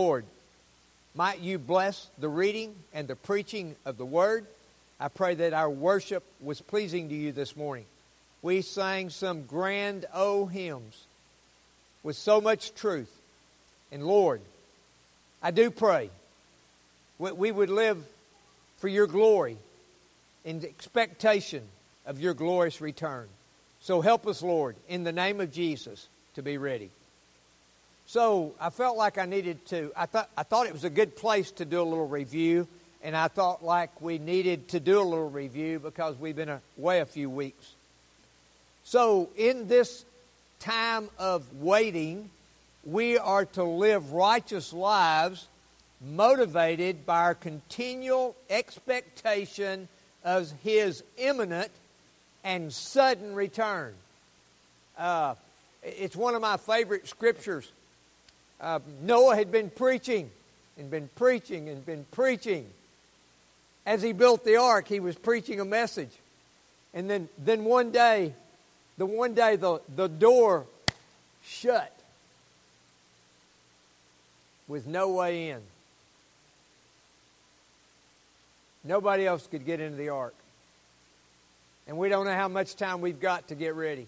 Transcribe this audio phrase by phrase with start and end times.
[0.00, 0.26] Lord,
[1.16, 4.46] might you bless the reading and the preaching of the word.
[5.00, 7.84] I pray that our worship was pleasing to you this morning.
[8.40, 11.04] We sang some grand O hymns
[12.04, 13.12] with so much truth.
[13.90, 14.40] And Lord,
[15.42, 16.10] I do pray
[17.18, 17.98] we would live
[18.76, 19.56] for your glory
[20.44, 21.64] in expectation
[22.06, 23.26] of your glorious return.
[23.80, 26.06] So help us, Lord, in the name of Jesus,
[26.36, 26.90] to be ready.
[28.08, 29.92] So I felt like I needed to.
[29.94, 32.66] I thought I thought it was a good place to do a little review,
[33.02, 37.00] and I thought like we needed to do a little review because we've been away
[37.00, 37.74] a few weeks.
[38.82, 40.06] So in this
[40.58, 42.30] time of waiting,
[42.82, 45.46] we are to live righteous lives,
[46.00, 49.86] motivated by our continual expectation
[50.24, 51.70] of His imminent
[52.42, 53.92] and sudden return.
[54.96, 55.34] Uh,
[55.82, 57.70] it's one of my favorite scriptures
[58.60, 60.30] uh, Noah had been preaching
[60.76, 62.66] and been preaching and been preaching.
[63.86, 66.10] As he built the ark, he was preaching a message.
[66.92, 68.34] And then, then one day,
[68.96, 70.66] the one day the, the door
[71.44, 71.92] shut
[74.66, 75.60] with no way in.
[78.84, 80.34] Nobody else could get into the ark.
[81.86, 84.06] And we don't know how much time we've got to get ready.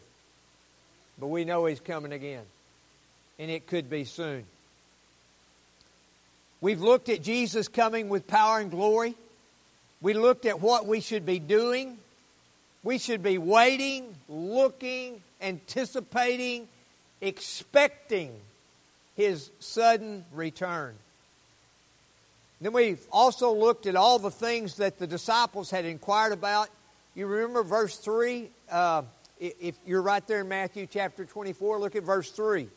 [1.19, 2.45] But we know he's coming again
[3.41, 4.45] and it could be soon.
[6.61, 9.15] We've looked at Jesus coming with power and glory.
[10.03, 11.97] We looked at what we should be doing.
[12.83, 16.69] We should be waiting, looking, anticipating,
[17.23, 18.31] expecting
[19.17, 20.95] his sudden return.
[22.61, 26.69] Then we've also looked at all the things that the disciples had inquired about.
[27.15, 28.51] You remember verse 3?
[28.71, 29.03] Uh,
[29.39, 32.69] if you're right there in Matthew chapter 24, look at verse 3.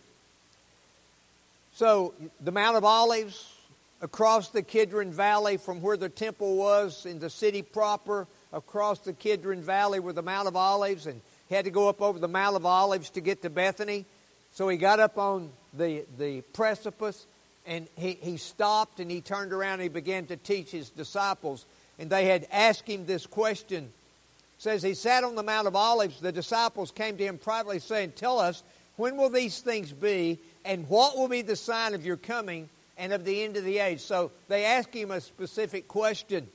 [1.75, 3.51] So, the Mount of Olives,
[3.99, 9.13] across the Kidron Valley from where the temple was in the city proper, across the
[9.13, 11.19] Kidron Valley where the Mount of Olives, and
[11.49, 14.05] he had to go up over the Mount of Olives to get to Bethany.
[14.51, 17.25] So he got up on the, the precipice
[17.65, 21.65] and he, he stopped and he turned around and he began to teach his disciples.
[21.97, 23.85] And they had asked him this question.
[23.85, 26.19] It says he sat on the Mount of Olives.
[26.19, 28.61] The disciples came to him privately saying, Tell us,
[28.95, 30.37] when will these things be?
[30.65, 33.79] And what will be the sign of your coming and of the end of the
[33.79, 34.01] age?
[34.01, 36.47] So they ask him a specific question.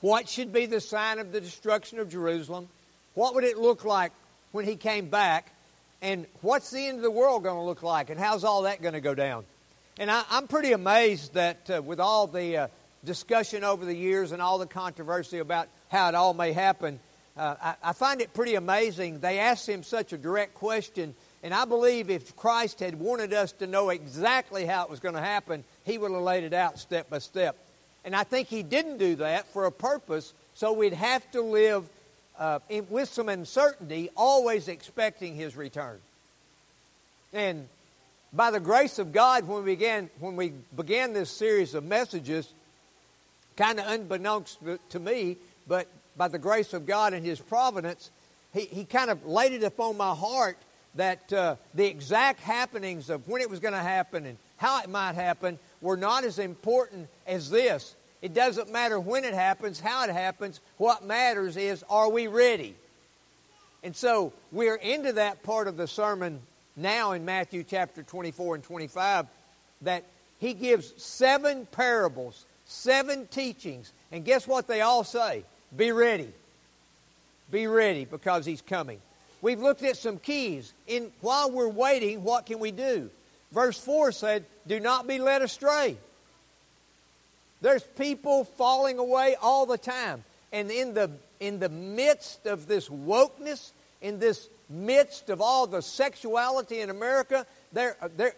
[0.00, 2.68] What should be the sign of the destruction of Jerusalem?
[3.14, 4.12] What would it look like
[4.52, 5.52] when he came back?
[6.00, 8.10] And what's the end of the world going to look like?
[8.10, 9.44] And how's all that going to go down?
[9.98, 12.68] And I, am pretty amazed that uh, with all the uh,
[13.04, 17.00] discussion over the years and all the controversy about how it all may happen,
[17.36, 19.18] uh, I, I find it pretty amazing.
[19.18, 23.52] They asked him such a direct question and I believe if Christ had wanted us
[23.52, 26.78] to know exactly how it was going to happen, He would have laid it out
[26.78, 27.56] step by step.
[28.04, 31.88] And I think He didn't do that for a purpose, so we'd have to live
[32.38, 35.98] uh, in, with some uncertainty, always expecting His return.
[37.32, 37.68] And
[38.32, 42.52] by the grace of God, when we began, when we began this series of messages,
[43.56, 44.58] kind of unbeknownst
[44.90, 45.36] to me,
[45.68, 48.10] but by the grace of God and His providence,
[48.52, 50.58] He, he kind of laid it upon my heart
[50.98, 54.90] that uh, the exact happenings of when it was going to happen and how it
[54.90, 57.94] might happen were not as important as this.
[58.20, 60.60] It doesn't matter when it happens, how it happens.
[60.76, 62.74] What matters is, are we ready?
[63.84, 66.40] And so we're into that part of the sermon
[66.74, 69.26] now in Matthew chapter 24 and 25
[69.82, 70.02] that
[70.40, 73.92] he gives seven parables, seven teachings.
[74.10, 75.44] And guess what they all say?
[75.76, 76.32] Be ready.
[77.52, 79.00] Be ready because he's coming.
[79.40, 80.72] We've looked at some keys.
[80.86, 83.10] In while we're waiting, what can we do?
[83.52, 85.96] Verse 4 said, "Do not be led astray."
[87.60, 90.24] There's people falling away all the time.
[90.52, 91.10] And in the
[91.40, 97.46] in the midst of this wokeness, in this midst of all the sexuality in America,
[97.72, 98.34] there there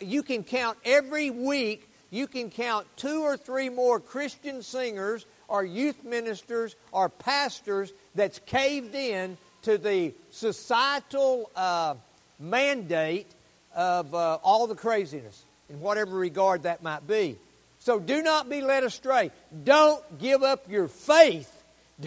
[0.00, 5.64] you can count every week you can count two or three more Christian singers or
[5.64, 11.94] youth ministers or pastors that's caved in to the societal uh,
[12.38, 13.26] mandate
[13.74, 17.36] of uh, all the craziness in whatever regard that might be.
[17.78, 19.30] So do not be led astray.
[19.64, 21.62] Don't give up your faith.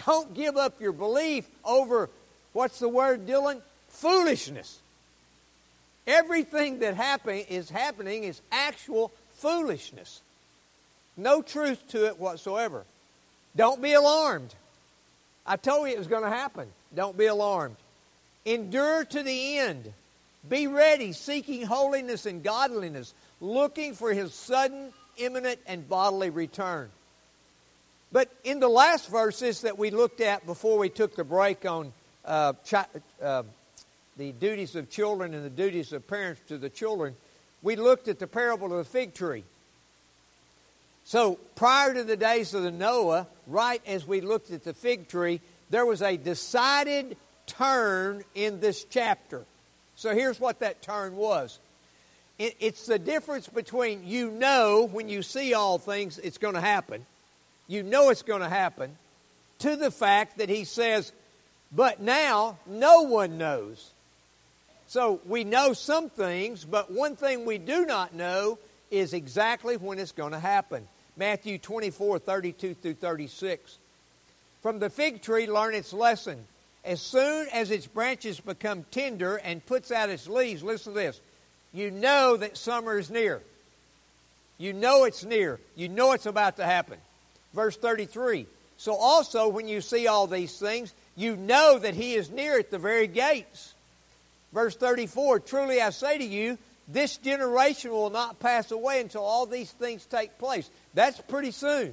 [0.06, 2.10] Don't give up your belief over,
[2.52, 3.60] what's the word, Dylan?
[3.88, 4.80] Foolishness.
[6.06, 10.20] Everything that happen, is happening is actual foolishness.
[11.16, 12.84] No truth to it whatsoever.
[13.56, 14.54] Don't be alarmed.
[15.46, 16.68] I told you it was going to happen.
[16.94, 17.76] Don't be alarmed.
[18.44, 19.92] Endure to the end.
[20.48, 23.14] Be ready, seeking holiness and godliness.
[23.40, 26.88] looking for his sudden, imminent, and bodily return.
[28.12, 31.92] But in the last verses that we looked at before we took the break on
[32.24, 32.86] uh, chi-
[33.20, 33.42] uh,
[34.16, 37.16] the duties of children and the duties of parents to the children,
[37.62, 39.44] we looked at the parable of the fig tree.
[41.04, 45.08] So prior to the days of the Noah, right as we looked at the fig
[45.08, 45.40] tree,
[45.70, 47.16] there was a decided
[47.46, 49.44] turn in this chapter.
[49.96, 51.58] So here's what that turn was.
[52.38, 56.60] It, it's the difference between you know when you see all things it's going to
[56.60, 57.06] happen,
[57.68, 58.96] you know it's going to happen,
[59.60, 61.12] to the fact that he says,
[61.70, 63.90] but now no one knows.
[64.86, 68.58] So we know some things, but one thing we do not know
[68.90, 70.86] is exactly when it's going to happen.
[71.16, 73.78] Matthew 24, 32 through 36.
[74.64, 76.42] From the fig tree, learn its lesson.
[76.86, 81.20] As soon as its branches become tender and puts out its leaves, listen to this.
[81.74, 83.42] You know that summer is near.
[84.56, 85.60] You know it's near.
[85.76, 86.96] You know it's about to happen.
[87.52, 88.46] Verse 33.
[88.78, 92.70] So also, when you see all these things, you know that he is near at
[92.70, 93.74] the very gates.
[94.54, 96.56] Verse 34 Truly I say to you,
[96.88, 100.70] this generation will not pass away until all these things take place.
[100.94, 101.92] That's pretty soon.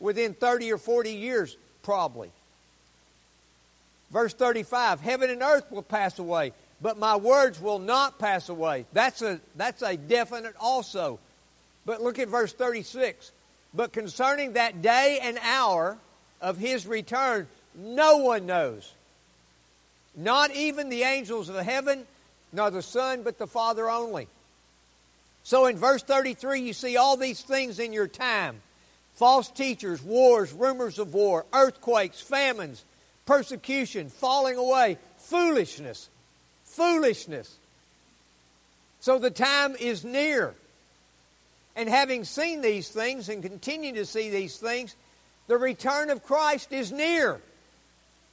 [0.00, 2.30] Within 30 or 40 years, probably.
[4.10, 8.86] Verse 35 Heaven and earth will pass away, but my words will not pass away.
[8.92, 11.18] That's a, that's a definite also.
[11.86, 13.32] But look at verse 36.
[13.72, 15.96] But concerning that day and hour
[16.40, 18.92] of his return, no one knows.
[20.16, 22.04] Not even the angels of heaven,
[22.52, 24.26] nor the Son, but the Father only.
[25.44, 28.60] So in verse 33, you see all these things in your time
[29.20, 32.82] false teachers, wars, rumors of war, earthquakes, famines,
[33.26, 36.08] persecution, falling away, foolishness.
[36.64, 37.54] Foolishness.
[39.00, 40.54] So the time is near.
[41.76, 44.96] And having seen these things and continue to see these things,
[45.48, 47.42] the return of Christ is near.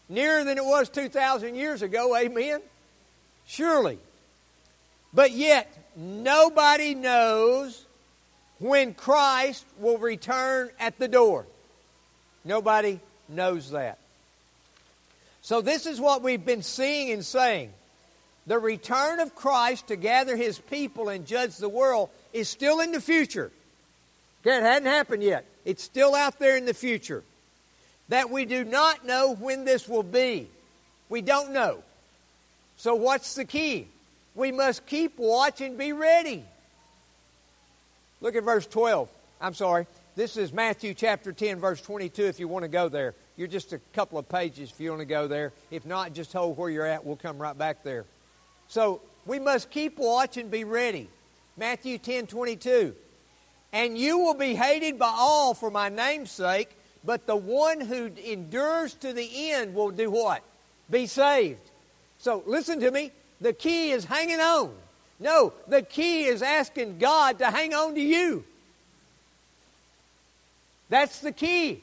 [0.07, 2.61] Nearer than it was 2,000 years ago, amen?
[3.45, 3.99] Surely.
[5.13, 7.86] But yet, nobody knows
[8.59, 11.45] when Christ will return at the door.
[12.43, 12.99] Nobody
[13.29, 13.97] knows that.
[15.41, 17.71] So, this is what we've been seeing and saying.
[18.47, 22.91] The return of Christ to gather his people and judge the world is still in
[22.91, 23.51] the future.
[24.43, 25.45] It hadn't happened yet.
[25.65, 27.23] It's still out there in the future.
[28.07, 30.47] That we do not know when this will be.
[31.09, 31.83] We don't know.
[32.77, 33.87] So, what's the key?
[34.35, 36.45] We must keep watch and be ready.
[38.19, 39.09] Look at verse 12.
[39.39, 39.85] I'm sorry.
[40.15, 43.13] This is Matthew chapter 10, verse 22, if you want to go there.
[43.35, 45.53] You're just a couple of pages if you want to go there.
[45.69, 47.05] If not, just hold where you're at.
[47.05, 48.05] We'll come right back there.
[48.67, 51.09] So, we must keep watch and be ready.
[51.57, 52.95] Matthew 10, 22.
[53.73, 58.09] And you will be hated by all for my name's sake, but the one who
[58.25, 60.41] endures to the end will do what?
[60.89, 61.69] Be saved.
[62.17, 63.11] So, listen to me.
[63.39, 64.73] The key is hanging on.
[65.19, 68.43] No, the key is asking God to hang on to you.
[70.89, 71.81] That's the key.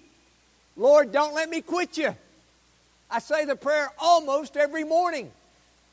[0.76, 2.14] Lord, don't let me quit you.
[3.10, 5.30] I say the prayer almost every morning.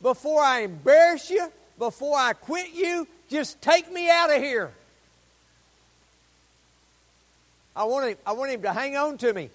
[0.02, 4.72] Before I embarrass you, before I quit you, just take me out of here.
[7.76, 9.50] I want, him, I want him to hang on to me.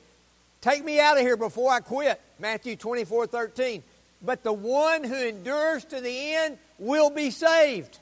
[0.60, 2.20] Take me out of here before I quit.
[2.38, 3.82] Matthew 24 13
[4.22, 7.98] but the one who endures to the end will be saved.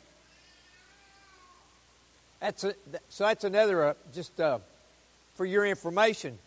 [2.41, 2.75] That's a,
[3.09, 4.59] so that's another, uh, just uh,
[5.35, 6.39] for your information.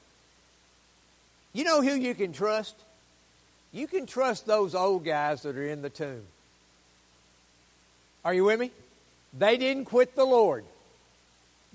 [1.53, 2.75] You know who you can trust?
[3.72, 6.24] You can trust those old guys that are in the tomb.
[8.24, 8.72] Are you with me?
[9.38, 10.65] They didn't quit the Lord.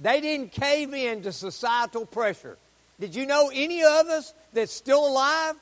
[0.00, 2.56] They didn't cave in to societal pressure.
[3.00, 5.56] Did you know any of us that's still alive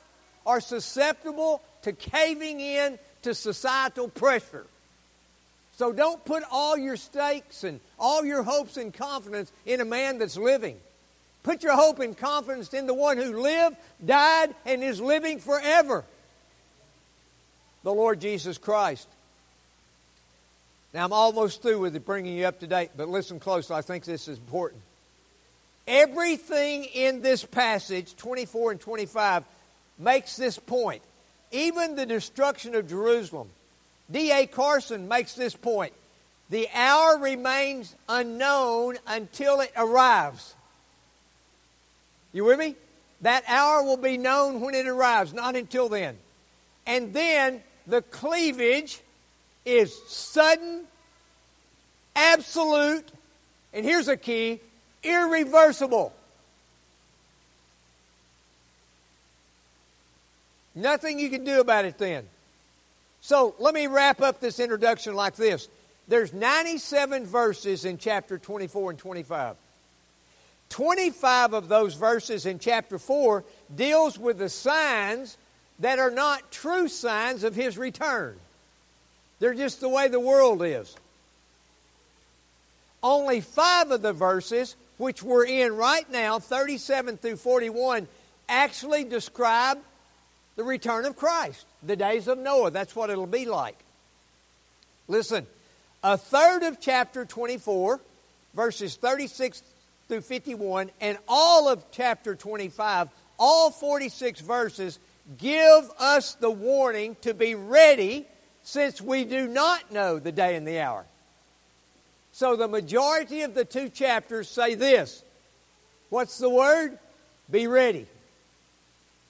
[0.45, 4.65] are susceptible to caving in to societal pressure.
[5.81, 10.19] So don't put all your stakes and all your hopes and confidence in a man
[10.19, 10.77] that's living.
[11.41, 16.05] Put your hope and confidence in the one who lived, died, and is living forever
[17.81, 19.07] the Lord Jesus Christ.
[20.93, 23.75] Now, I'm almost through with it, bringing you up to date, but listen closely.
[23.75, 24.83] I think this is important.
[25.87, 29.43] Everything in this passage, 24 and 25,
[29.97, 31.01] makes this point
[31.51, 33.49] even the destruction of Jerusalem.
[34.11, 34.47] D.A.
[34.47, 35.93] Carson makes this point.
[36.49, 40.53] The hour remains unknown until it arrives.
[42.33, 42.75] You with me?
[43.21, 46.17] That hour will be known when it arrives, not until then.
[46.85, 48.99] And then the cleavage
[49.65, 50.85] is sudden
[52.15, 53.09] absolute,
[53.73, 54.59] and here's a key
[55.03, 56.13] irreversible.
[60.73, 62.27] Nothing you can do about it then.
[63.21, 65.69] So let me wrap up this introduction like this.
[66.07, 69.55] There's 97 verses in chapter 24 and 25.
[70.69, 73.43] 25 of those verses in chapter 4
[73.75, 75.37] deals with the signs
[75.79, 78.35] that are not true signs of his return.
[79.39, 80.95] They're just the way the world is.
[83.03, 88.07] Only 5 of the verses which we're in right now, 37 through 41,
[88.47, 89.79] actually describe
[90.55, 92.71] the return of Christ, the days of Noah.
[92.71, 93.77] That's what it'll be like.
[95.07, 95.45] Listen,
[96.03, 97.99] a third of chapter 24,
[98.53, 99.63] verses 36
[100.07, 104.99] through 51, and all of chapter 25, all 46 verses,
[105.37, 108.25] give us the warning to be ready
[108.63, 111.05] since we do not know the day and the hour.
[112.33, 115.23] So the majority of the two chapters say this.
[116.09, 116.97] What's the word?
[117.49, 118.07] Be ready.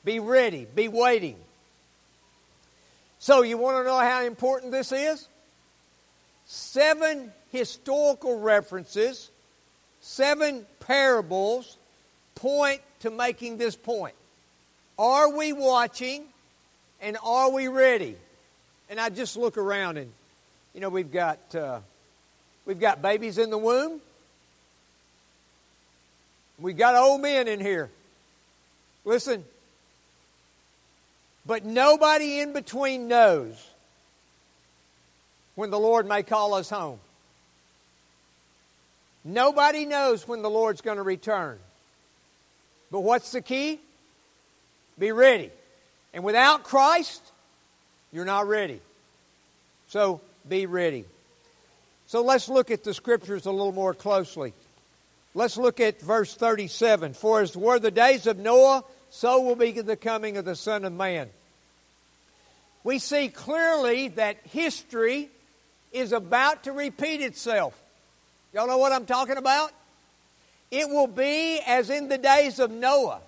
[0.04, 0.68] Be ready.
[0.74, 1.36] Be waiting.
[3.22, 5.28] So, you want to know how important this is?
[6.48, 9.30] Seven historical references,
[10.02, 11.78] seven parables
[12.34, 14.16] point to making this point.
[14.98, 16.24] Are we watching
[17.00, 18.16] and are we ready?
[18.90, 20.12] And I just look around and,
[20.74, 21.82] you know, we've got, uh,
[22.66, 24.02] we've got babies in the womb.
[26.58, 27.92] We've got old men in here.
[29.06, 29.46] Listen,
[31.52, 33.62] but nobody in between knows
[35.56, 36.98] when the Lord may call us home.
[39.26, 41.60] Nobody knows when the Lord's going to return.
[42.90, 43.82] But what's the key?
[44.98, 45.52] Be ready.
[46.14, 47.22] And without Christ,
[48.14, 48.80] you're not ready.
[49.90, 51.04] So be ready.
[52.08, 54.54] So let's look at the scriptures a little more closely.
[55.34, 57.14] Let's look at verse 37.
[57.14, 60.86] For as were the days of Noah, so will be the coming of the Son
[60.86, 61.30] of Man.
[62.84, 65.30] We see clearly that history
[65.92, 67.80] is about to repeat itself.
[68.54, 69.72] Y'all know what I'm talking about?
[70.72, 73.22] It will be as in the days of Noah.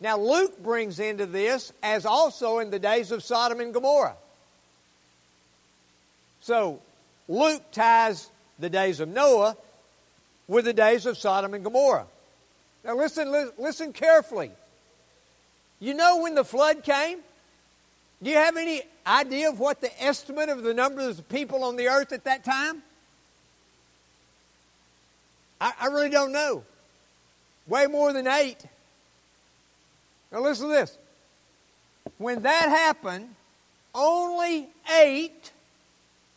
[0.00, 4.16] Now, Luke brings into this as also in the days of Sodom and Gomorrah.
[6.42, 6.80] So,
[7.28, 9.56] Luke ties the days of Noah
[10.48, 12.06] with the days of Sodom and Gomorrah.
[12.84, 14.52] Now, listen, listen carefully.
[15.80, 17.18] You know when the flood came?
[18.22, 21.76] Do you have any idea of what the estimate of the number of people on
[21.76, 22.82] the earth at that time?
[25.60, 26.64] I, I really don't know.
[27.66, 28.64] Way more than eight.
[30.32, 30.96] Now listen to this.
[32.18, 33.28] When that happened,
[33.94, 34.68] only
[35.00, 35.52] eight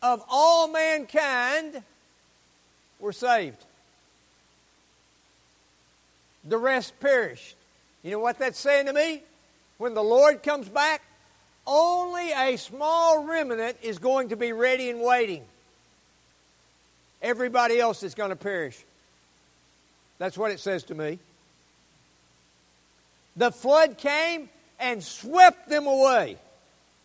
[0.02, 1.82] of all mankind
[2.98, 3.64] were saved.
[6.44, 7.56] The rest perished.
[8.02, 9.22] You know what that's saying to me?
[9.78, 11.02] When the Lord comes back,
[11.70, 15.44] only a small remnant is going to be ready and waiting.
[17.22, 18.76] Everybody else is going to perish.
[20.18, 21.20] That's what it says to me.
[23.36, 24.48] The flood came
[24.80, 26.38] and swept them away.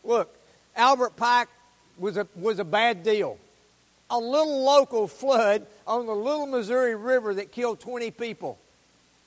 [0.03, 0.35] Look,
[0.75, 1.47] Albert Pike
[1.99, 3.37] was a, was a bad deal.
[4.09, 8.57] A little local flood on the Little Missouri River that killed 20 people.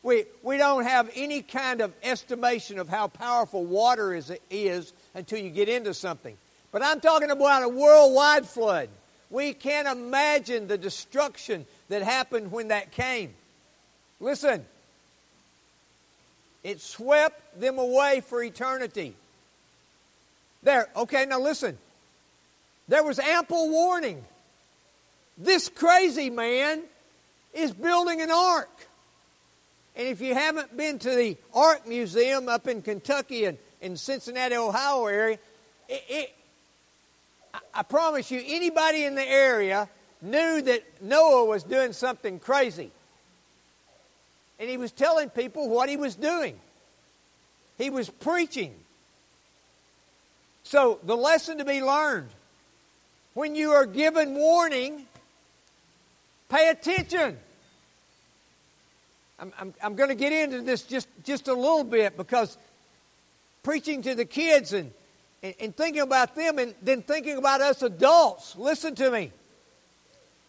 [0.03, 5.39] We, we don't have any kind of estimation of how powerful water is, is until
[5.39, 6.37] you get into something.
[6.73, 8.89] But I'm talking about a worldwide flood.
[9.31, 13.35] We can't imagine the destruction that happened when that came.
[14.21, 14.65] Listen,
[16.63, 19.15] it swept them away for eternity.
[20.63, 21.79] There, okay, now listen.
[22.89, 24.25] There was ample warning.
[25.37, 26.83] This crazy man
[27.55, 28.71] is building an ark.
[29.95, 34.57] And if you haven't been to the Ark Museum up in Kentucky and in Cincinnati,
[34.57, 35.39] Ohio area,
[35.89, 36.35] it, it,
[37.75, 39.89] I promise you, anybody in the area
[40.21, 42.91] knew that Noah was doing something crazy.
[44.59, 46.59] And he was telling people what he was doing.
[47.79, 48.75] He was preaching.
[50.65, 52.29] So, the lesson to be learned
[53.35, 55.07] when you are given warning,
[56.49, 57.39] pay attention.
[59.39, 62.59] I'm, I'm, I'm going to get into this just, just a little bit because
[63.63, 64.93] preaching to the kids and,
[65.43, 69.33] and, and thinking about them and then thinking about us adults, listen to me.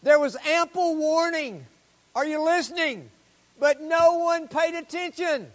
[0.04, 1.66] There was ample warning.
[2.16, 3.10] Are you listening?
[3.60, 5.52] But no one paid attention.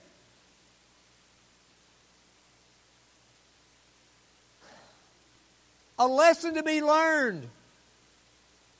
[5.98, 7.48] A lesson to be learned.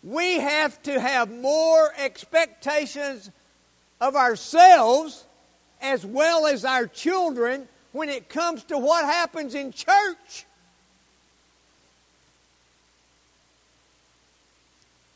[0.02, 3.30] we have to have more expectations
[4.00, 5.24] of ourselves
[5.80, 10.46] as well as our children when it comes to what happens in church.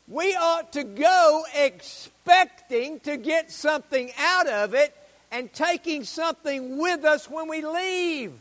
[0.07, 4.95] We ought to go expecting to get something out of it
[5.29, 8.31] and taking something with us when we leave.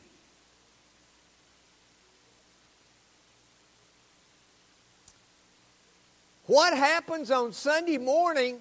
[6.46, 8.60] What happens on Sunday morning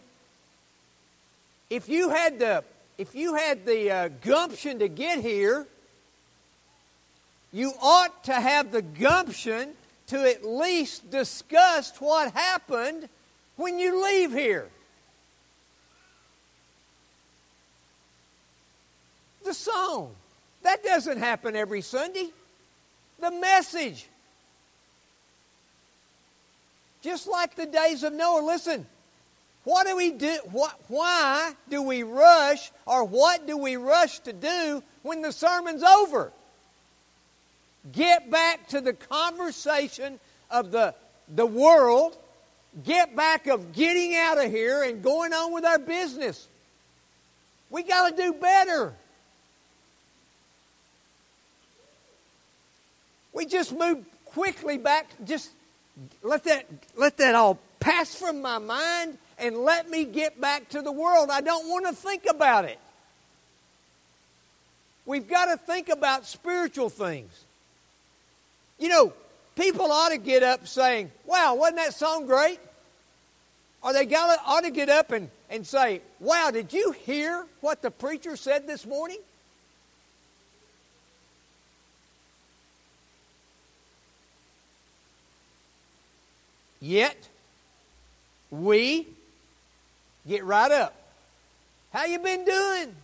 [1.69, 2.63] if you had the
[2.97, 5.67] if you had the uh, gumption to get here,
[7.53, 9.73] you ought to have the gumption
[10.07, 13.07] to at least discuss what happened
[13.55, 14.67] when you leave here.
[19.43, 20.13] The song.
[20.63, 22.29] That doesn't happen every Sunday.
[23.19, 24.07] The message.
[27.01, 28.45] Just like the days of Noah.
[28.45, 28.85] Listen,
[29.67, 30.39] what do we do?
[30.53, 35.83] What, why do we rush, or what do we rush to do when the sermon's
[35.83, 36.31] over?
[37.91, 40.95] Get back to the conversation of the,
[41.35, 42.17] the world.
[42.85, 46.47] Get back of getting out of here and going on with our business.
[47.69, 48.93] We got to do better.
[53.33, 55.09] We just move quickly back.
[55.25, 55.49] Just
[56.23, 60.81] let that let that all pass from my mind and let me get back to
[60.81, 61.29] the world.
[61.31, 62.79] I don't want to think about it.
[65.05, 67.31] We've got to think about spiritual things.
[68.77, 69.13] You know,
[69.55, 72.59] people ought to get up saying, Wow, wasn't that song great?
[73.81, 77.81] Or they got ought to get up and, and say, Wow, did you hear what
[77.81, 79.19] the preacher said this morning?
[86.79, 87.17] Yet,
[88.51, 89.07] we
[90.27, 90.93] get right up.
[91.91, 92.95] How you been doing?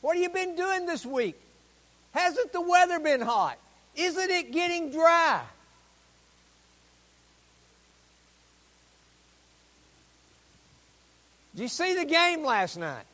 [0.00, 1.38] What have you been doing this week?
[2.12, 3.58] Hasn't the weather been hot?
[3.94, 5.42] Isn't it getting dry?
[11.54, 13.04] Did you see the game last night?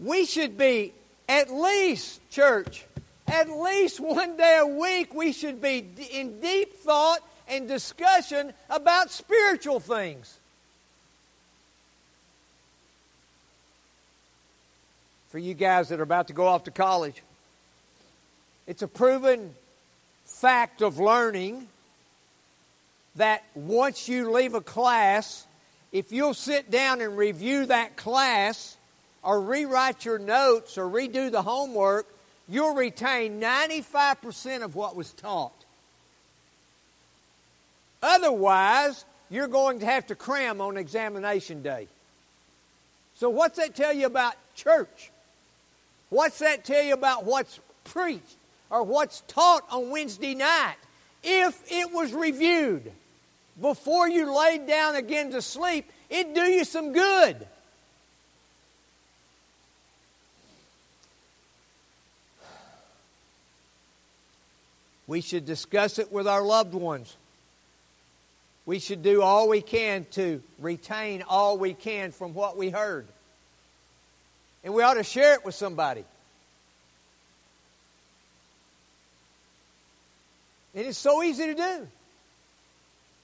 [0.00, 0.92] We should be
[1.28, 2.84] at least, church,
[3.28, 9.10] at least one day a week, we should be in deep thought and discussion about
[9.10, 10.38] spiritual things.
[15.36, 17.22] for you guys that are about to go off to college.
[18.66, 19.54] It's a proven
[20.24, 21.68] fact of learning
[23.16, 25.46] that once you leave a class,
[25.92, 28.78] if you'll sit down and review that class
[29.22, 32.06] or rewrite your notes or redo the homework,
[32.48, 35.52] you'll retain 95% of what was taught.
[38.02, 41.88] Otherwise, you're going to have to cram on examination day.
[43.16, 45.10] So, what's that tell you about church?
[46.10, 48.36] What's that tell you about what's preached
[48.70, 50.76] or what's taught on Wednesday night?
[51.24, 52.92] If it was reviewed
[53.60, 57.46] before you laid down again to sleep, it'd do you some good.
[65.06, 67.16] We should discuss it with our loved ones.
[68.64, 73.06] We should do all we can to retain all we can from what we heard.
[74.64, 76.04] And we ought to share it with somebody.
[80.74, 81.88] And it's so easy to do.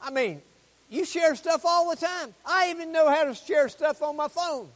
[0.01, 0.41] I mean,
[0.89, 2.35] you share stuff all the time.
[2.47, 4.69] I even know how to share stuff on my phone.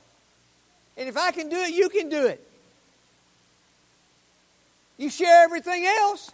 [0.97, 2.43] And if I can do it, you can do it.
[4.99, 6.33] You share everything else.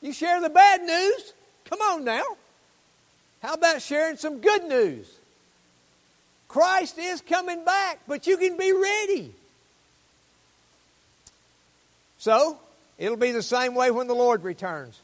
[0.00, 1.32] You share the bad news.
[1.64, 2.24] Come on now.
[3.42, 5.06] How about sharing some good news?
[6.48, 9.34] Christ is coming back, but you can be ready.
[12.18, 12.58] So,
[12.98, 14.98] it'll be the same way when the Lord returns.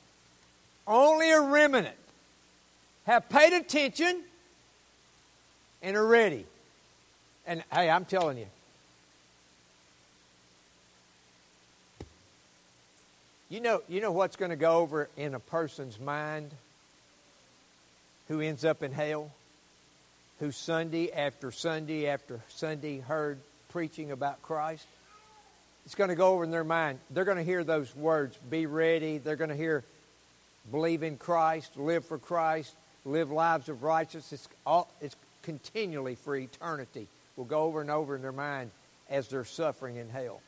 [0.87, 1.96] Only a remnant
[3.05, 4.22] have paid attention
[5.83, 6.46] and are ready.
[7.46, 8.46] And hey, I'm telling you,
[13.52, 16.50] you know, you know what's going to go over in a person's mind
[18.28, 19.30] who ends up in hell?
[20.42, 23.38] who Sunday after Sunday after Sunday heard
[23.70, 24.84] preaching about Christ,
[25.86, 26.98] it's going to go over in their mind.
[27.10, 29.18] They're going to hear those words be ready.
[29.18, 29.84] They're going to hear
[30.68, 34.32] believe in Christ, live for Christ, live lives of righteousness.
[34.32, 37.06] It's, all, it's continually for eternity.
[37.36, 38.72] Will go over and over in their mind
[39.08, 40.40] as they're suffering in hell.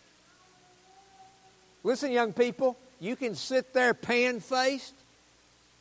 [1.85, 4.95] Listen, young people, you can sit there pan faced,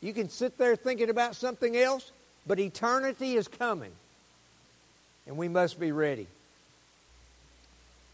[0.01, 2.11] you can sit there thinking about something else,
[2.45, 3.91] but eternity is coming.
[5.25, 6.27] And we must be ready.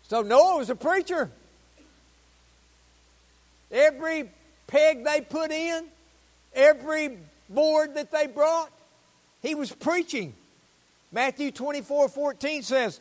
[0.03, 1.29] So Noah was a preacher.
[3.71, 4.29] Every
[4.67, 5.85] peg they put in,
[6.53, 7.17] every
[7.49, 8.71] board that they brought,
[9.41, 10.33] he was preaching.
[11.12, 12.99] Matthew 24 14 says,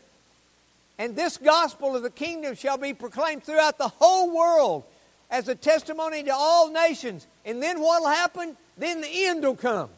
[0.98, 4.84] And this gospel of the kingdom shall be proclaimed throughout the whole world
[5.30, 7.26] as a testimony to all nations.
[7.44, 8.56] And then what will happen?
[8.76, 9.90] Then the end will come.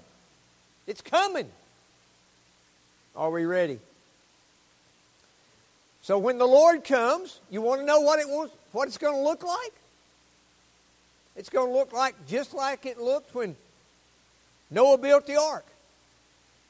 [0.86, 1.48] It's coming.
[3.14, 3.78] Are we ready?
[6.02, 8.26] So when the Lord comes, you want to know what it
[8.72, 9.72] what it's going to look like?
[11.36, 13.56] It's going to look like just like it looked when
[14.70, 15.66] Noah built the ark.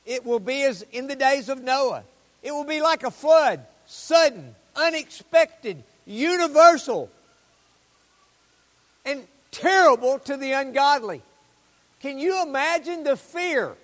[0.07, 2.03] It will be as in the days of Noah.
[2.42, 7.11] It will be like a flood, sudden, unexpected, universal,
[9.05, 11.23] and terrible to the ungodly.
[12.01, 13.75] Can you imagine the fear?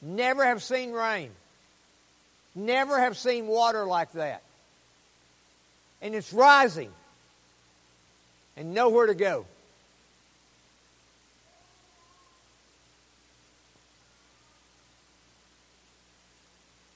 [0.00, 1.30] Never have seen rain.
[2.54, 4.42] Never have seen water like that.
[6.00, 6.90] And it's rising.
[8.56, 9.46] And nowhere to go.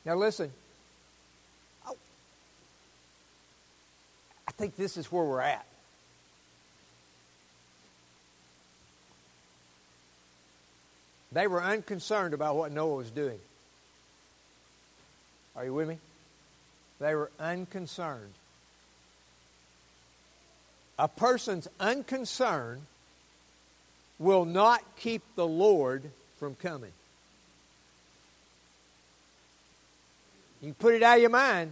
[0.05, 0.53] Now listen.
[1.87, 1.93] I
[4.53, 5.67] think this is where we're at.
[11.37, 13.39] They were unconcerned about what Noah was doing.
[15.55, 15.99] Are you with me?
[16.99, 18.33] They were unconcerned.
[20.99, 22.87] A person's unconcern
[24.19, 26.05] will not keep the Lord
[26.39, 26.93] from coming.
[30.63, 31.71] You put it out of your mind.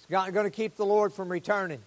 [0.00, 1.80] It's not going to keep the Lord from returning.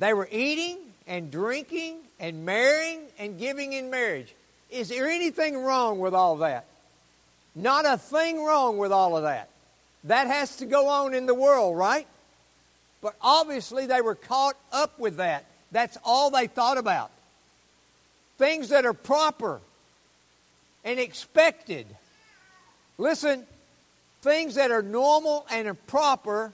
[0.00, 4.34] They were eating and drinking and marrying and giving in marriage.
[4.70, 6.66] Is there anything wrong with all that?
[7.54, 9.48] Not a thing wrong with all of that.
[10.04, 12.06] That has to go on in the world, right?
[13.02, 15.44] But obviously they were caught up with that.
[15.72, 17.10] That's all they thought about.
[18.38, 19.60] Things that are proper
[20.84, 21.86] and expected
[23.00, 23.46] Listen,
[24.20, 26.52] things that are normal and proper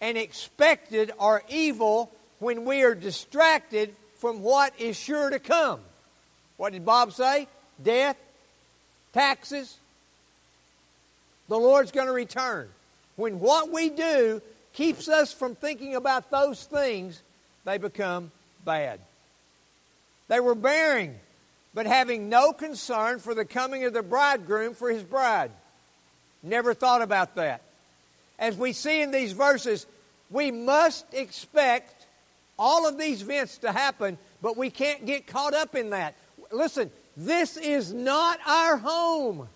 [0.00, 5.80] and expected are evil when we are distracted from what is sure to come.
[6.56, 7.48] What did Bob say?
[7.82, 8.16] Death,
[9.12, 9.76] taxes.
[11.48, 12.68] The Lord's going to return.
[13.16, 14.40] When what we do
[14.72, 17.22] keeps us from thinking about those things,
[17.64, 18.30] they become
[18.64, 19.00] bad.
[20.28, 21.16] They were bearing
[21.74, 25.50] but having no concern for the coming of the bridegroom for his bride.
[26.42, 27.62] Never thought about that.
[28.38, 29.86] As we see in these verses,
[30.30, 32.03] we must expect
[32.58, 36.14] all of these events to happen, but we can't get caught up in that.
[36.52, 39.48] Listen, this is not our home.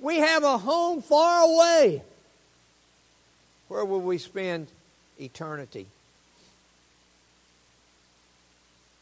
[0.00, 2.02] We have a home far away.
[3.68, 4.68] Where will we spend
[5.18, 5.86] eternity?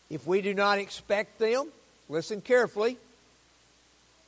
[0.08, 1.68] If we do not expect them,
[2.08, 2.98] listen carefully,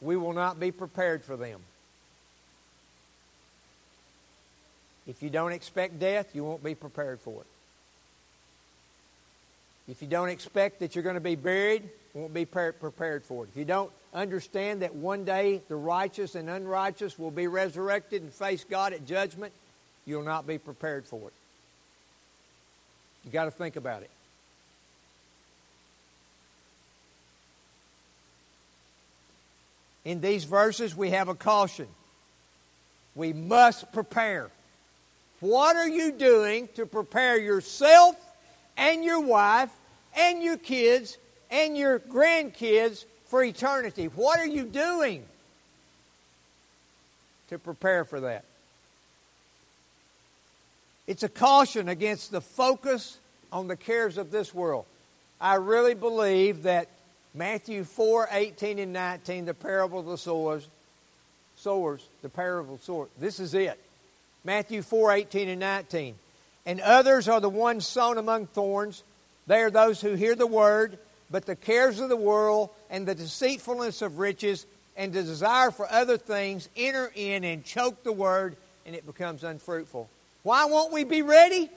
[0.00, 1.60] we will not be prepared for them.
[5.06, 7.46] If you don't expect death, you won't be prepared for it.
[9.88, 11.82] If you don't expect that you're going to be buried,
[12.14, 13.50] you won't be prepared for it.
[13.50, 18.32] If you don't understand that one day the righteous and unrighteous will be resurrected and
[18.32, 19.52] face God at judgment,
[20.06, 21.34] you'll not be prepared for it.
[23.24, 24.10] You got to think about it.
[30.04, 31.88] in these verses, we have a caution.
[33.14, 34.50] We must prepare.
[35.40, 38.16] What are you doing to prepare yourself
[38.76, 39.70] and your wife
[40.16, 41.18] and your kids
[41.50, 44.06] and your grandkids for eternity?
[44.06, 45.24] What are you doing
[47.48, 48.44] to prepare for that?
[51.06, 53.18] It's a caution against the focus
[53.52, 54.86] on the cares of this world.
[55.40, 56.88] I really believe that
[57.34, 60.66] Matthew 4, 18 and 19, the parable of the sowers,
[61.56, 63.08] sowers, the parable of the sowers.
[63.18, 63.78] This is it.
[64.44, 66.14] Matthew 4, 18 and 19.
[66.66, 69.02] And others are the ones sown among thorns.
[69.46, 70.98] They are those who hear the word,
[71.30, 75.90] but the cares of the world and the deceitfulness of riches and the desire for
[75.90, 80.08] other things enter in and choke the word, and it becomes unfruitful.
[80.42, 81.68] Why won't we be ready?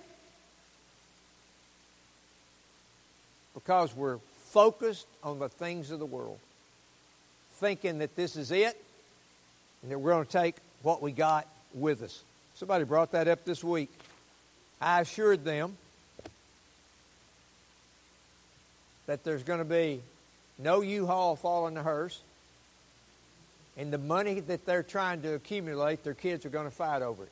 [3.54, 4.20] Because we're
[4.50, 6.38] focused on the things of the world,
[7.56, 8.82] thinking that this is it
[9.82, 12.24] and that we're going to take what we got with us.
[12.56, 13.90] Somebody brought that up this week.
[14.80, 15.78] I assured them
[19.08, 20.02] that there's going to be
[20.60, 22.20] no U-Haul falling the hearse,
[23.78, 27.24] and the money that they're trying to accumulate, their kids are going to fight over
[27.24, 27.32] it.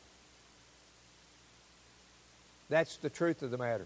[2.70, 3.86] That's the truth of the matter.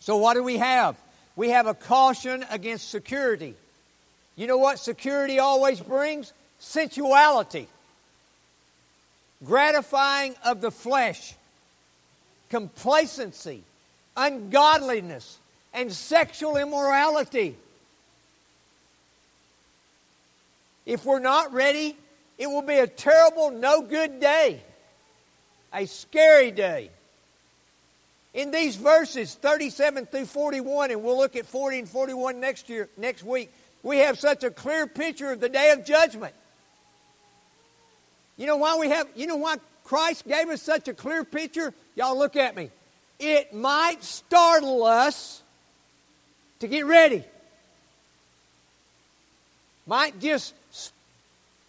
[0.00, 0.96] So, what do we have?
[1.36, 3.54] We have a caution against security.
[4.36, 6.32] You know what security always brings?
[6.58, 7.66] Sensuality,
[9.44, 11.34] gratifying of the flesh
[12.50, 13.62] complacency,
[14.16, 15.38] ungodliness,
[15.72, 17.56] and sexual immorality.
[20.84, 21.96] If we're not ready,
[22.36, 24.60] it will be a terrible, no good day,
[25.72, 26.90] a scary day.
[28.32, 32.88] In these verses, 37 through 41, and we'll look at 40 and 41 next year,
[32.96, 36.34] next week, we have such a clear picture of the day of judgment.
[38.36, 41.74] You know why we have, you know why Christ gave us such a clear picture?
[41.94, 42.70] Y'all look at me.
[43.18, 45.42] It might startle us
[46.60, 47.24] to get ready.
[49.86, 50.54] Might just,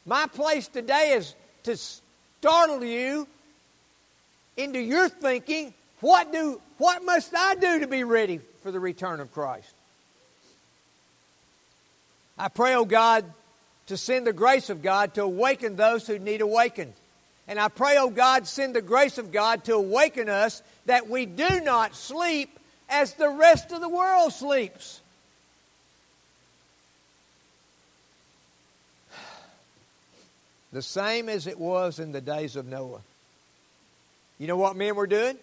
[0.06, 3.28] my place today is to startle you
[4.58, 9.20] into your thinking what, do, what must I do to be ready for the return
[9.20, 9.72] of Christ?
[12.38, 13.24] I pray, oh God,
[13.86, 16.94] to send the grace of God to awaken those who need awakened.
[17.48, 21.26] And I pray, oh God, send the grace of God to awaken us that we
[21.26, 25.02] do not sleep as the rest of the world sleeps.
[30.74, 33.02] The same as it was in the days of Noah.
[34.40, 35.38] You know what men were doing?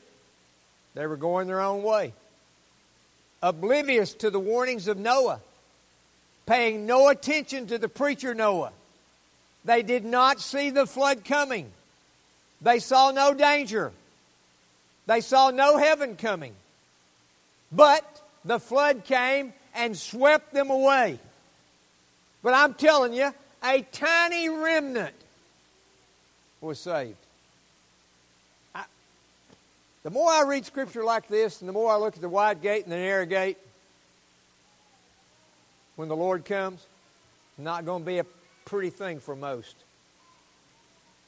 [0.94, 2.12] They were going their own way,
[3.42, 5.40] oblivious to the warnings of Noah,
[6.46, 8.72] paying no attention to the preacher Noah.
[9.64, 11.70] They did not see the flood coming.
[12.60, 13.92] They saw no danger.
[15.06, 16.54] They saw no heaven coming.
[17.70, 18.04] But
[18.44, 21.18] the flood came and swept them away.
[22.42, 25.14] But I'm telling you, a tiny remnant
[26.60, 27.16] was saved.
[30.04, 32.62] The more I read scripture like this, and the more I look at the wide
[32.62, 33.58] gate and the narrow gate,
[35.96, 36.86] when the Lord comes,
[37.58, 38.26] not going to be a
[38.64, 39.74] pretty thing for most.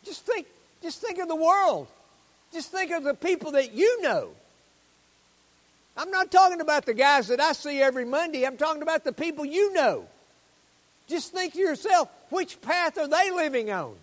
[0.04, 0.46] Just think,
[0.82, 1.88] just think of the world.
[2.52, 4.30] Just think of the people that you know.
[5.96, 8.44] I'm not talking about the guys that I see every Monday.
[8.44, 10.06] I'm talking about the people you know.
[11.08, 13.94] Just think to yourself, which path are they living on?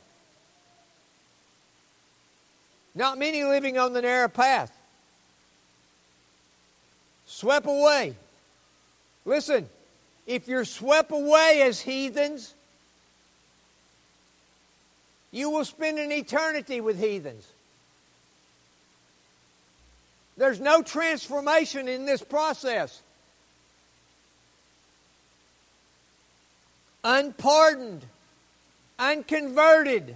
[2.93, 4.75] Not many living on the narrow path.
[7.25, 8.15] Swept away.
[9.25, 9.69] Listen,
[10.25, 12.53] if you're swept away as heathens,
[15.38, 17.47] you will spend an eternity with heathens.
[20.36, 23.02] There's no transformation in this process.
[27.04, 28.04] Unpardoned,
[28.97, 30.15] unconverted,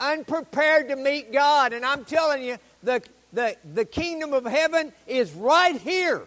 [0.00, 1.72] unprepared to meet God.
[1.72, 3.00] And I'm telling you, the,
[3.32, 6.22] the, the kingdom of heaven is right here.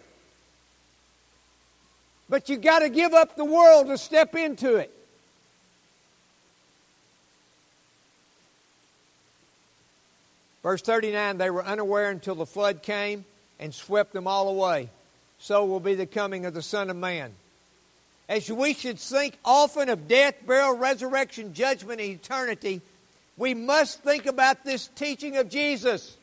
[2.28, 4.95] But you've got to give up the world to step into it.
[10.66, 13.24] Verse 39 they were unaware until the flood came
[13.60, 14.88] and swept them all away.
[15.38, 17.30] So will be the coming of the Son of Man.
[18.28, 22.80] As we should think often of death, burial, resurrection, judgment, and eternity,
[23.36, 26.16] we must think about this teaching of Jesus.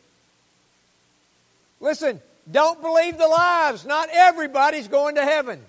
[1.80, 3.86] Listen, don't believe the lies.
[3.86, 5.62] Not everybody's going to heaven.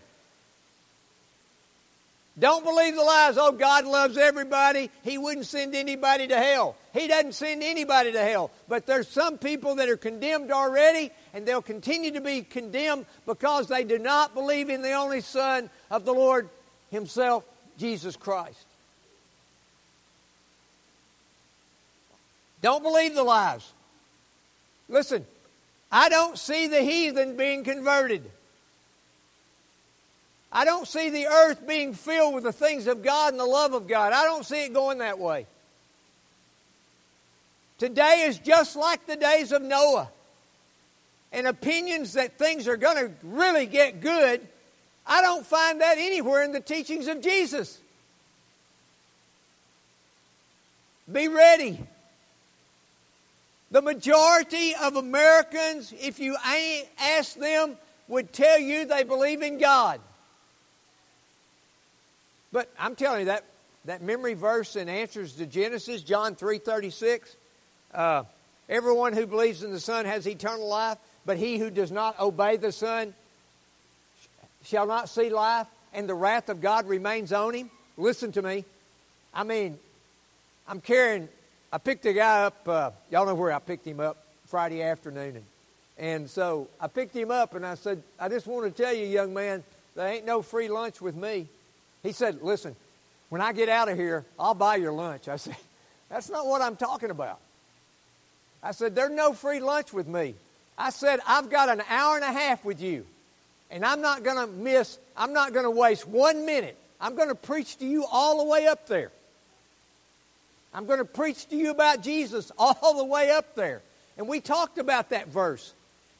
[2.37, 3.39] Don't believe the lies.
[3.39, 4.91] Oh, God loves everybody.
[5.05, 6.75] He wouldn't send anybody to hell.
[6.95, 8.53] He doesn't send anybody to hell.
[8.69, 13.67] But there's some people that are condemned already, and they'll continue to be condemned because
[13.67, 16.49] they do not believe in the only Son of the Lord
[16.93, 17.45] Himself,
[17.79, 18.65] Jesus Christ.
[22.63, 23.73] Don't believe the lies.
[24.89, 25.27] Listen,
[25.91, 28.23] I don't see the heathen being converted.
[30.53, 33.75] I don't see the earth being filled with the things of God and the love
[33.75, 34.13] of God.
[34.13, 35.47] I don't see it going that way.
[37.79, 40.11] Today is just like the days of Noah.
[41.33, 44.41] And opinions that things are going to really get good,
[45.07, 47.79] I don't find that anywhere in the teachings of Jesus.
[51.11, 51.81] Be ready.
[53.71, 56.37] The majority of Americans, if you
[56.99, 60.01] ask them, would tell you they believe in God.
[62.53, 63.45] But I'm telling you that
[63.87, 67.35] that memory verse in answers to Genesis, John 3:36,
[67.95, 68.25] uh,
[68.69, 72.57] everyone who believes in the Son has eternal life, but he who does not obey
[72.57, 73.15] the Son
[74.65, 77.71] shall not see life, and the wrath of God remains on him.
[77.97, 78.65] Listen to me.
[79.33, 79.79] I mean,
[80.67, 81.29] I'm carrying,
[81.73, 85.37] I picked a guy up, uh, y'all know where I picked him up Friday afternoon.
[85.37, 85.45] And,
[85.99, 89.07] and so I picked him up and I said, I just want to tell you,
[89.07, 89.63] young man,
[89.95, 91.47] there ain't no free lunch with me.
[92.03, 92.75] He said, Listen,
[93.29, 95.29] when I get out of here, I'll buy your lunch.
[95.29, 95.57] I said,
[96.09, 97.41] That's not what I'm talking about.
[98.64, 100.35] I said, There's no free lunch with me.
[100.77, 103.07] I said, I've got an hour and a half with you,
[103.70, 106.77] and I'm not going to miss, I'm not going to waste one minute.
[107.00, 109.12] I'm going to preach to you all the way up there.
[110.72, 113.83] I'm going to preach to you about Jesus all the way up there.
[114.16, 115.72] And we talked about that verse.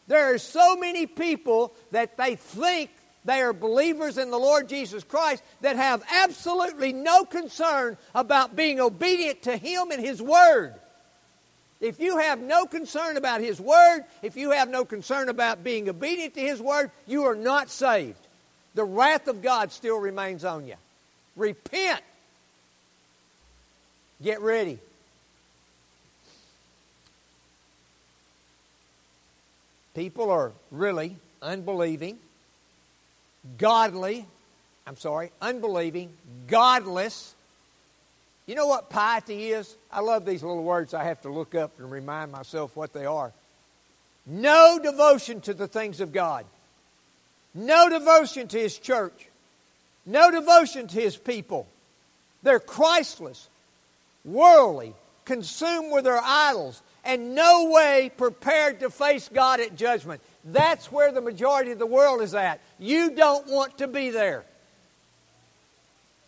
[0.07, 2.91] There are so many people that they think
[3.25, 8.81] they are believers in the Lord Jesus Christ that have absolutely no concern about being
[8.81, 10.75] obedient to Him and His Word.
[11.85, 15.87] If you have no concern about His Word, if you have no concern about being
[15.87, 18.17] obedient to His Word, you are not saved.
[18.75, 20.77] The wrath of God still remains on you.
[21.37, 22.01] Repent.
[24.23, 24.79] Get ready.
[29.95, 32.19] People are really unbelieving,
[33.59, 34.25] godly,
[34.87, 36.15] I'm sorry, unbelieving,
[36.47, 37.34] godless.
[38.47, 39.75] You know what piety is?
[39.91, 43.07] I love these little words I have to look up and remind myself what they
[43.07, 43.33] are.
[44.27, 46.45] No devotion to the things of God.
[47.55, 49.29] No devotion to His church.
[50.05, 51.67] No devotion to His people.
[52.43, 53.49] They're Christless,
[54.25, 60.21] worldly, consumed with their idols, and no way prepared to face God at judgment.
[60.45, 62.61] That's where the majority of the world is at.
[62.79, 64.45] You don't want to be there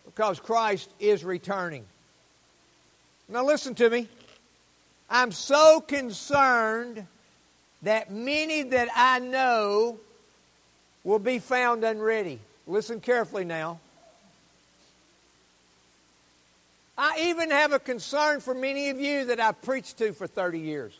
[0.06, 1.84] because Christ is returning.
[3.28, 4.08] Now, listen to me.
[5.10, 7.06] I'm so concerned
[7.82, 9.98] that many that I know
[11.04, 12.40] will be found unready.
[12.66, 13.80] Listen carefully now.
[16.98, 20.58] I even have a concern for many of you that I've preached to for 30
[20.60, 20.98] years.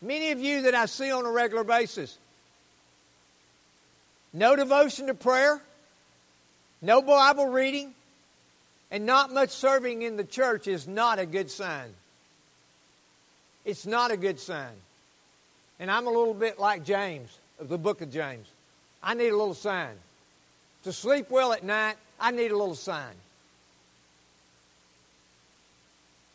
[0.00, 2.16] Many of you that I see on a regular basis.
[4.32, 5.60] No devotion to prayer,
[6.80, 7.94] no Bible reading,
[8.92, 11.88] and not much serving in the church is not a good sign.
[13.64, 14.74] It's not a good sign.
[15.80, 18.46] And I'm a little bit like James, of the book of James.
[19.02, 19.94] I need a little sign.
[20.84, 23.14] To sleep well at night, I need a little sign.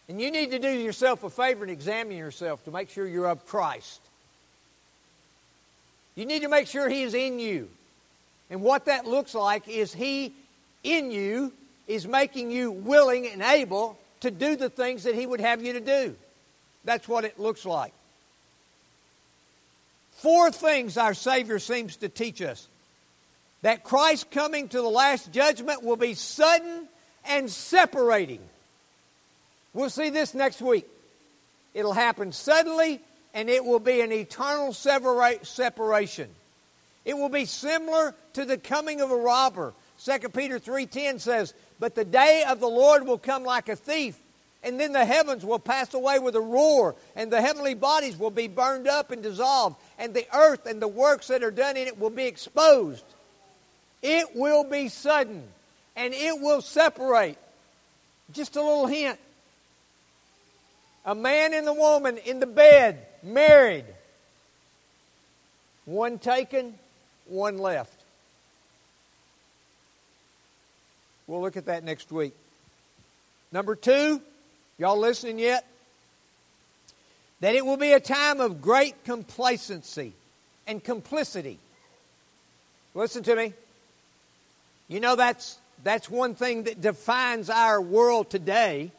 [0.09, 3.27] And you need to do yourself a favor and examine yourself to make sure you're
[3.27, 4.01] of Christ.
[6.15, 7.69] You need to make sure He is in you.
[8.49, 10.33] And what that looks like is He
[10.83, 11.51] in you
[11.87, 15.73] is making you willing and able to do the things that He would have you
[15.73, 16.15] to do.
[16.83, 17.93] That's what it looks like.
[20.11, 22.67] Four things our Savior seems to teach us
[23.61, 26.87] that Christ coming to the last judgment will be sudden
[27.25, 28.39] and separating.
[29.73, 30.87] We'll see this next week.
[31.73, 32.99] It'll happen suddenly,
[33.33, 36.29] and it will be an eternal separation.
[37.05, 39.73] It will be similar to the coming of a robber.
[40.03, 44.17] 2 Peter 3:10 says, "But the day of the Lord will come like a thief,
[44.63, 48.31] and then the heavens will pass away with a roar, and the heavenly bodies will
[48.31, 51.87] be burned up and dissolved, and the earth and the works that are done in
[51.87, 53.05] it will be exposed.
[54.01, 55.47] It will be sudden,
[55.95, 57.37] and it will separate."
[58.31, 59.19] Just a little hint
[61.07, 63.85] a man and a woman in the bed, married.
[65.85, 66.77] One taken,
[67.27, 67.96] one left.
[71.27, 72.33] We'll look at that next week.
[73.51, 74.21] Number two,
[74.77, 75.65] y'all listening yet?
[77.41, 80.13] That it will be a time of great complacency
[80.65, 81.59] and complicity.
[82.95, 83.53] Listen to me.
[84.87, 88.91] You know that's that's one thing that defines our world today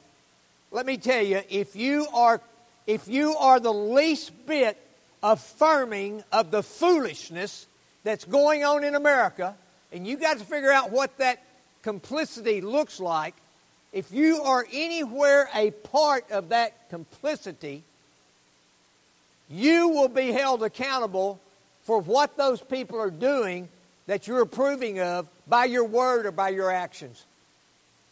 [0.70, 2.40] let me tell you, if you are
[2.86, 4.76] if you are the least bit
[5.22, 7.66] affirming of the foolishness
[8.05, 9.55] that's going on in America,
[9.92, 11.42] and you got to figure out what that
[11.89, 13.34] complicity looks like,
[13.95, 17.82] if you are anywhere a part of that complicity,
[19.49, 21.41] you will be held accountable
[21.84, 23.70] for what those people are doing
[24.07, 27.24] that you're approving of by your word or by your actions.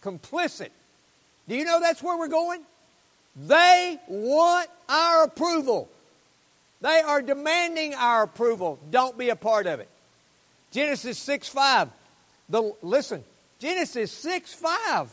[0.03, 0.71] Complicit.
[1.47, 2.63] Do you know that's where we're going?
[3.47, 5.91] They want our approval.
[6.81, 8.79] They are demanding our approval.
[8.91, 9.89] Don't be a part of it.
[10.71, 11.91] Genesis 6 5.
[12.49, 13.23] The, listen,
[13.59, 15.13] Genesis 6 5.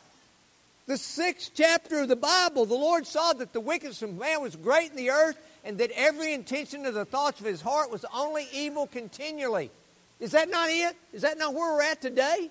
[0.86, 4.56] The sixth chapter of the Bible, the Lord saw that the wickedness of man was
[4.56, 8.04] great in the earth, and that every intention of the thoughts of his heart was
[8.14, 9.72] only evil continually.
[10.20, 10.96] Is that not it?
[11.14, 12.50] Is that not where we're at today?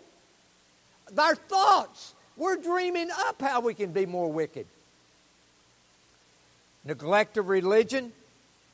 [1.17, 2.15] Our thoughts.
[2.37, 4.67] We're dreaming up how we can be more wicked.
[6.85, 8.13] Neglect of religion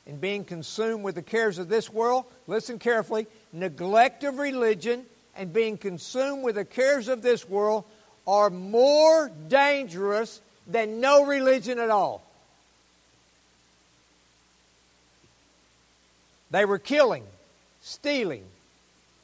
[0.07, 2.25] and being consumed with the cares of this world.
[2.47, 3.27] Listen carefully.
[3.51, 5.05] Neglect of religion
[5.39, 7.85] and being consumed with the cares of this world
[8.27, 12.21] are more dangerous than no religion at all.
[16.51, 17.23] They were killing,
[17.81, 18.43] stealing,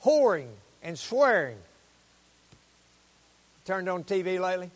[0.03, 0.47] whoring,
[0.82, 1.57] and swearing.
[3.66, 4.72] Turned on TV lately?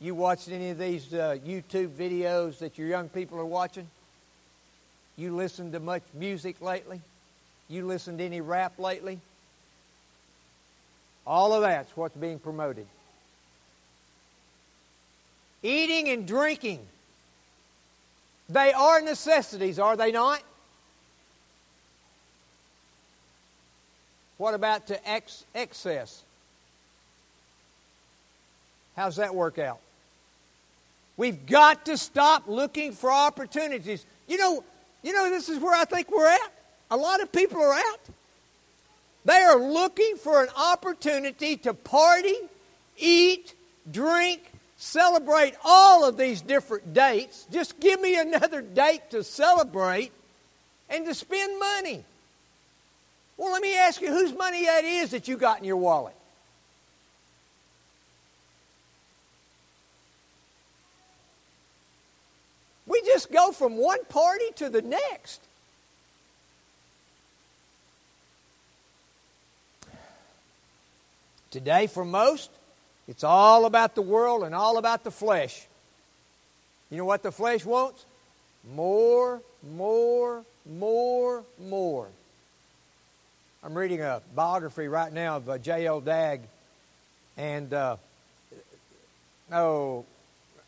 [0.00, 3.86] You watched any of these uh, YouTube videos that your young people are watching?
[5.16, 7.00] You listened to much music lately?
[7.68, 9.20] You listened to any rap lately?
[11.28, 12.86] All of that's what's being promoted.
[15.62, 16.80] Eating and drinking.
[18.48, 20.40] They are necessities, are they not?
[24.38, 26.22] What about to ex- excess?
[28.96, 29.80] How's that work out?
[31.18, 34.06] We've got to stop looking for opportunities.
[34.28, 34.64] You know,
[35.02, 36.52] you know this is where I think we're at.
[36.90, 38.00] A lot of people are at.
[39.28, 42.34] They are looking for an opportunity to party,
[42.96, 43.52] eat,
[43.92, 44.40] drink,
[44.78, 47.46] celebrate all of these different dates.
[47.52, 50.12] Just give me another date to celebrate
[50.88, 52.04] and to spend money.
[53.36, 56.16] Well, let me ask you whose money that is that you got in your wallet?
[62.86, 65.42] We just go from one party to the next.
[71.50, 72.50] Today, for most,
[73.06, 75.66] it's all about the world and all about the flesh.
[76.90, 78.04] You know what the flesh wants?
[78.74, 82.08] More, more, more, more.
[83.64, 86.00] I'm reading a biography right now of uh, J.L.
[86.00, 86.42] Dagg,
[87.36, 87.96] and uh,
[89.50, 90.04] oh,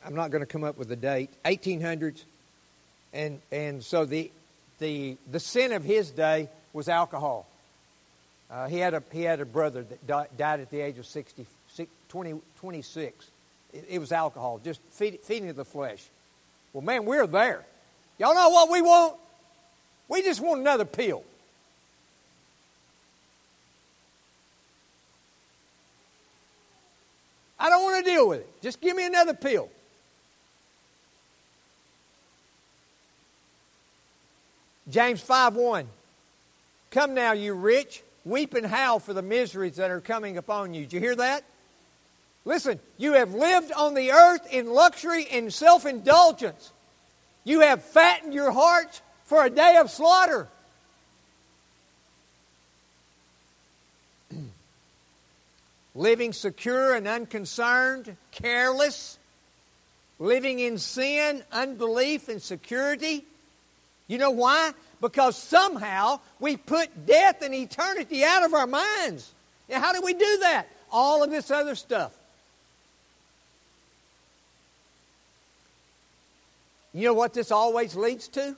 [0.05, 1.31] I'm not going to come up with the date.
[1.45, 2.25] 1800s,
[3.13, 4.31] and and so the
[4.79, 7.47] the the sin of his day was alcohol.
[8.51, 11.47] Uh, he had a he had a brother that died at the age of 60,
[12.09, 13.31] 20, 26.
[13.73, 16.05] It, it was alcohol, just feed, feeding the flesh.
[16.73, 17.65] Well, man, we're there.
[18.19, 19.15] Y'all know what we want?
[20.09, 21.23] We just want another pill.
[27.59, 28.63] I don't want to deal with it.
[28.63, 29.69] Just give me another pill.
[34.89, 35.87] James 5 1.
[36.91, 40.83] Come now, you rich, weep and howl for the miseries that are coming upon you.
[40.83, 41.45] Did you hear that?
[42.45, 46.73] Listen, you have lived on the earth in luxury and self indulgence.
[47.45, 50.49] You have fattened your hearts for a day of slaughter.
[55.95, 59.19] living secure and unconcerned, careless,
[60.19, 63.25] living in sin, unbelief, and security.
[64.07, 64.73] You know why?
[65.01, 69.33] Because somehow we put death and eternity out of our minds.
[69.69, 70.69] Now, how do we do that?
[70.93, 72.13] All of this other stuff.
[76.93, 78.57] You know what this always leads to?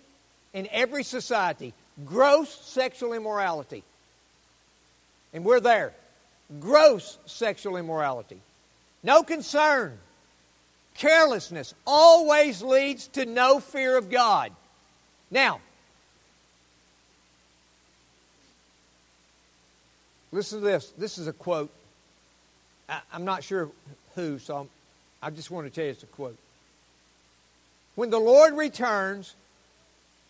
[0.54, 1.74] In every society
[2.06, 3.84] gross sexual immorality.
[5.34, 5.92] And we're there
[6.60, 8.38] gross sexual immorality.
[9.02, 9.98] No concern.
[10.94, 14.52] Carelessness always leads to no fear of God.
[15.30, 15.60] Now,
[20.32, 20.92] listen to this.
[20.98, 21.70] This is a quote.
[22.88, 23.70] I, am not sure
[24.14, 24.68] who, so I'm,
[25.22, 26.36] I just want to tell you it's a quote.
[27.94, 29.34] When the Lord returns,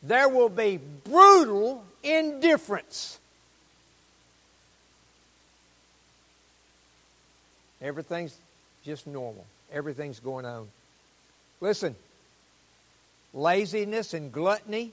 [0.02, 3.18] there will be brutal indifference
[7.82, 8.36] Everything's
[8.84, 9.44] just normal.
[9.72, 10.68] Everything's going on.
[11.60, 11.96] Listen,
[13.34, 14.92] laziness and gluttony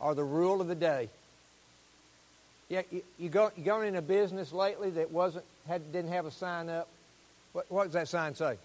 [0.00, 1.08] are the rule of the day.
[2.68, 6.26] Yeah, you, you go you going in a business lately that wasn't had didn't have
[6.26, 6.88] a sign up.
[7.52, 8.58] What, what does that sign say?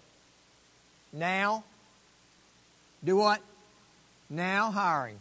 [1.12, 1.64] Now,
[3.02, 3.40] do what?
[4.28, 5.18] Now hiring.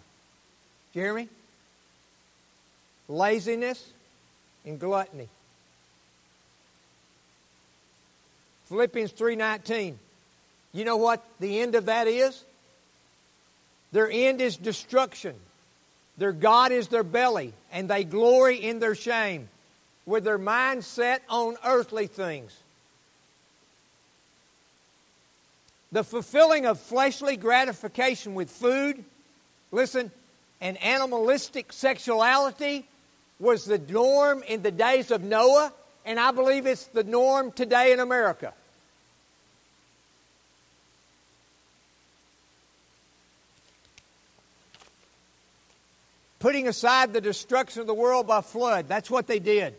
[0.92, 1.30] Do you hear me?
[3.08, 3.92] Laziness
[4.66, 5.30] and gluttony.
[8.66, 9.96] Philippians 3:19.
[10.74, 12.44] You know what the end of that is?
[13.92, 15.36] Their end is destruction.
[16.18, 19.50] Their God is their belly, and they glory in their shame,
[20.06, 22.56] with their mind set on earthly things.
[25.92, 29.04] The fulfilling of fleshly gratification with food,
[29.72, 30.12] listen,
[30.60, 32.86] and animalistic sexuality
[33.40, 35.74] was the norm in the days of Noah,
[36.06, 38.54] and I believe it's the norm today in America.
[46.44, 49.76] Putting aside the destruction of the world by flood, that's what they did.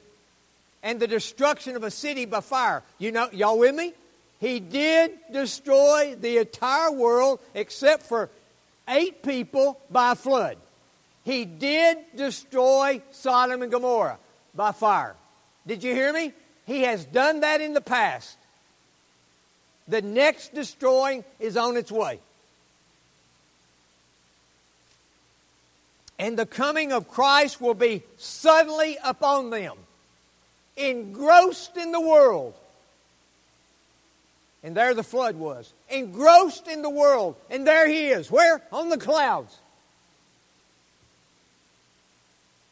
[0.83, 2.83] And the destruction of a city by fire.
[2.99, 3.93] You know, y'all with me?
[4.41, 8.31] He did destroy the entire world except for
[8.89, 10.57] eight people by flood.
[11.23, 14.17] He did destroy Sodom and Gomorrah
[14.55, 15.17] by fire.
[15.67, 16.33] Did you hear me?
[16.65, 18.39] He has done that in the past.
[19.87, 22.21] The next destroying is on its way.
[26.19, 29.77] And the coming of Christ will be suddenly upon them,
[30.77, 32.55] engrossed in the world.
[34.62, 37.37] And there the flood was, engrossed in the world.
[37.51, 38.31] And there he is.
[38.31, 38.62] Where?
[38.73, 39.55] On the clouds.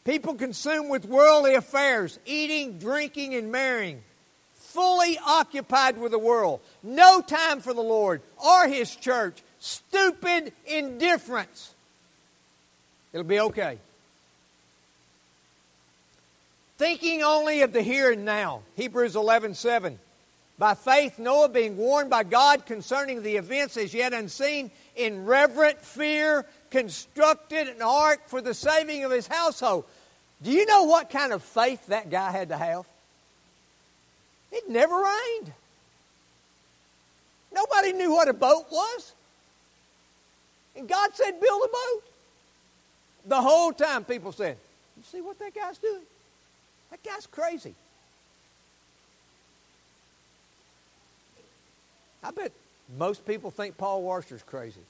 [0.05, 4.03] People consumed with worldly affairs, eating, drinking, and marrying,
[4.55, 6.61] fully occupied with the world.
[6.83, 9.39] No time for the Lord or His church.
[9.61, 11.73] Stupid indifference.
[13.13, 13.79] It'll be okay.
[16.79, 18.63] Thinking only of the here and now.
[18.77, 19.99] Hebrews 11 7.
[20.59, 25.81] By faith, Noah, being warned by God concerning the events as yet unseen, in reverent
[25.81, 29.85] fear, constructed an ark for the saving of his household.
[30.43, 32.87] Do you know what kind of faith that guy had to have?
[34.51, 35.53] It never rained.
[37.55, 39.13] Nobody knew what a boat was.
[40.77, 42.03] And God said, build a boat.
[43.27, 44.57] The whole time people said,
[44.97, 46.03] You see what that guy's doing?
[46.91, 47.75] That guy's crazy.
[52.23, 52.53] I bet
[52.99, 54.81] most people think Paul Washer's crazy.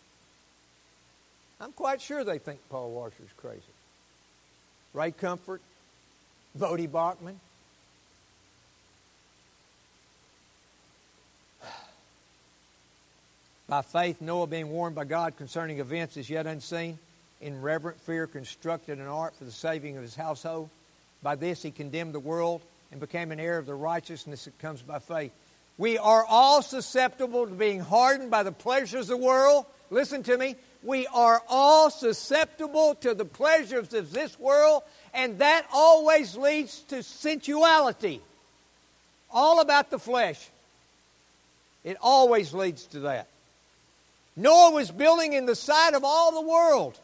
[1.60, 3.62] I'm quite sure they think Paul Washer's crazy.
[4.92, 5.60] Ray Comfort,
[6.58, 7.36] Voddie Baucham.
[13.68, 16.98] By faith, Noah, being warned by God concerning events as yet unseen,
[17.42, 20.70] in reverent fear constructed an ark for the saving of his household.
[21.22, 24.80] By this he condemned the world and became an heir of the righteousness that comes
[24.80, 25.32] by faith.
[25.76, 29.66] We are all susceptible to being hardened by the pleasures of the world.
[29.90, 30.56] Listen to me.
[30.82, 34.82] We are all susceptible to the pleasures of this world,
[35.14, 38.20] and that always leads to sensuality.
[39.30, 40.50] All about the flesh.
[41.84, 43.28] It always leads to that.
[44.36, 46.98] Noah was building in the sight of all the world.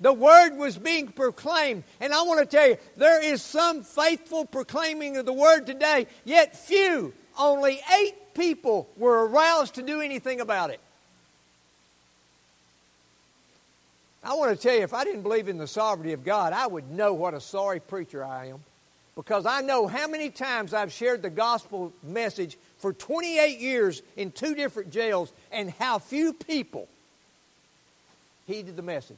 [0.00, 1.82] The word was being proclaimed.
[2.00, 6.06] And I want to tell you, there is some faithful proclaiming of the word today,
[6.24, 10.80] yet few, only eight people were aroused to do anything about it.
[14.22, 16.66] I want to tell you, if I didn't believe in the sovereignty of God, I
[16.66, 18.60] would know what a sorry preacher I am.
[19.16, 24.30] Because I know how many times I've shared the gospel message for 28 years in
[24.30, 26.88] two different jails and how few people
[28.46, 29.16] heeded the message.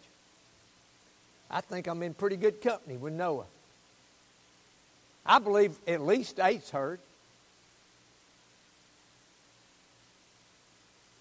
[1.51, 3.46] I think I'm in pretty good company with Noah.
[5.26, 7.01] I believe at least eight's heard.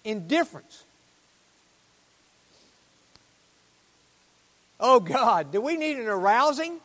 [0.04, 0.84] Indifference.
[4.78, 6.80] Oh God, do we need an arousing?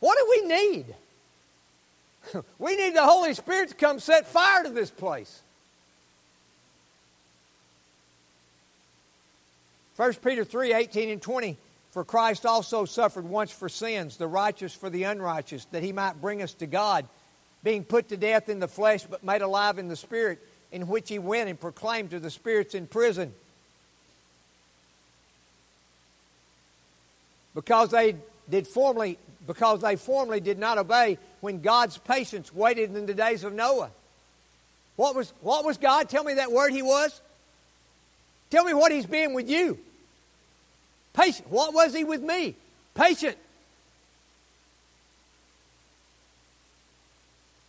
[0.00, 0.94] What do we need?
[2.58, 5.42] we need the Holy Spirit to come set fire to this place.
[9.96, 11.56] 1 Peter 3 18 and 20
[11.98, 16.20] for Christ also suffered once for sins, the righteous for the unrighteous, that he might
[16.20, 17.08] bring us to God,
[17.64, 20.38] being put to death in the flesh, but made alive in the Spirit,
[20.70, 23.34] in which he went and proclaimed to the spirits in prison.
[27.52, 28.14] Because they
[28.48, 33.42] did formerly, because they formerly did not obey when God's patience waited in the days
[33.42, 33.90] of Noah.
[34.94, 36.08] What was, what was God?
[36.08, 37.20] Tell me that word he was.
[38.50, 39.80] Tell me what he's been with you.
[41.14, 41.50] Patient.
[41.50, 42.54] What was he with me?
[42.94, 43.36] Patient.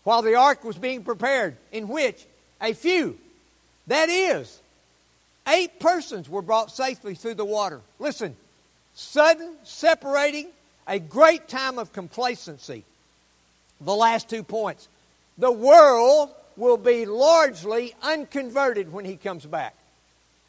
[0.04, 2.26] While the ark was being prepared, in which
[2.62, 3.18] a few,
[3.88, 4.60] that is,
[5.48, 7.82] eight persons were brought safely through the water.
[8.00, 8.36] Listen,
[8.96, 10.48] sudden separating,
[10.88, 12.84] a great time of complacency.
[13.82, 14.88] The last two points.
[15.38, 19.76] The world will be largely unconverted when he comes back.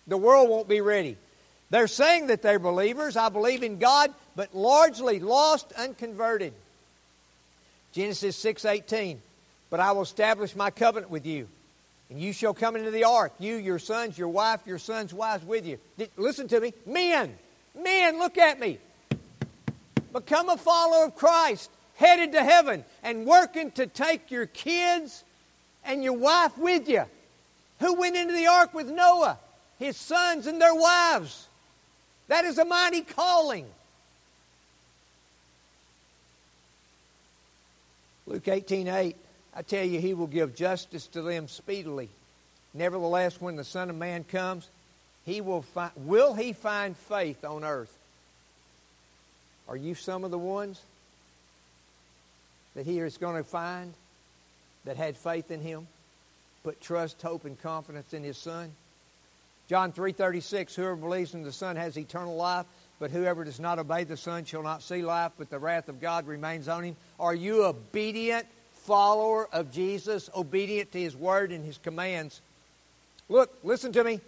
[0.07, 1.17] The world won't be ready.
[1.71, 3.17] They're saying that they're believers.
[3.17, 6.53] I believe in God, but largely lost, unconverted.
[7.93, 9.23] Genesis 6:18.
[9.71, 11.49] But I will establish my covenant with you,
[12.09, 15.45] and you shall come into the ark, you, your sons, your wife, your sons' wives
[15.45, 15.79] with you.
[16.17, 17.39] Listen to me, men.
[17.73, 18.79] Men, look at me.
[20.13, 25.23] Become a follower of Christ, headed to heaven, and working to take your kids
[25.85, 27.05] and your wife with you.
[27.79, 29.39] Who went into the ark with Noah?
[29.79, 31.47] His sons and their wives.
[32.31, 33.67] That is a mighty calling.
[38.25, 39.17] Luke 18 8,
[39.53, 42.09] I tell you, he will give justice to them speedily.
[42.73, 44.69] Nevertheless, when the Son of Man comes,
[45.27, 47.93] he will find, will he find faith on earth?
[49.67, 50.81] Are you some of the ones
[52.77, 53.93] that he is going to find
[54.85, 55.89] that had faith in him,
[56.63, 58.71] put trust, hope, and confidence in his Son?
[59.71, 62.67] John 3:36 Whoever believes in the Son has eternal life,
[62.99, 66.01] but whoever does not obey the Son shall not see life, but the wrath of
[66.01, 66.97] God remains on him.
[67.21, 72.41] Are you obedient follower of Jesus, obedient to his word and his commands?
[73.29, 74.21] Look, listen to me.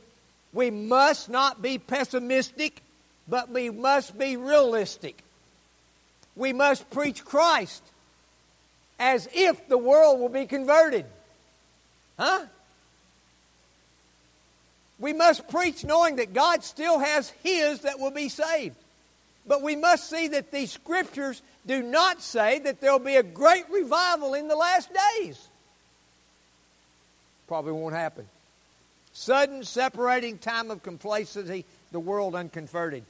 [0.53, 2.81] We must not be pessimistic,
[3.27, 5.25] but we must be realistic.
[6.37, 7.83] We must preach Christ
[9.01, 11.05] as if the world will be converted.
[12.17, 12.47] Huh?
[15.03, 18.77] We must preach knowing that God still has His that will be saved.
[19.45, 23.25] But we must see that these scriptures do not say that there will be a
[23.25, 24.89] great revival in the last
[25.19, 25.49] days.
[27.49, 28.29] Probably won't happen.
[29.13, 33.03] Sudden separating time of complacency, the world unconverted.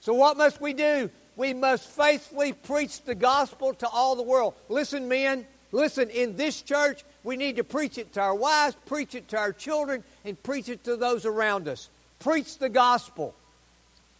[0.00, 1.10] So, what must we do?
[1.36, 4.54] We must faithfully preach the gospel to all the world.
[4.68, 9.14] Listen, men, listen, in this church, we need to preach it to our wives, preach
[9.14, 11.88] it to our children, and preach it to those around us.
[12.18, 13.34] Preach the gospel.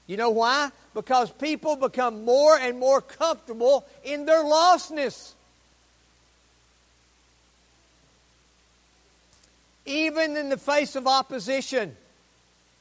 [0.06, 0.70] You know why?
[0.94, 5.34] Because people become more and more comfortable in their lostness.
[9.90, 11.96] even in the face of opposition,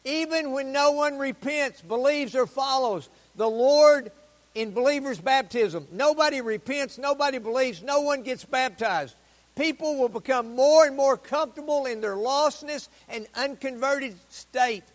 [0.05, 4.11] even when no one repents, believes, or follows, the Lord
[4.55, 9.15] in believers' baptism, nobody repents, nobody believes, no one gets baptized.
[9.60, 14.86] People will become more and more comfortable in their lostness and unconverted state.